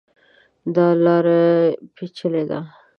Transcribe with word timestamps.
دا 0.75 0.87
لاره 1.03 1.39
پېچلې 1.95 2.43
ده. 2.49 2.59